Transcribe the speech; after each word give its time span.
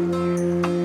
you. 0.00 0.79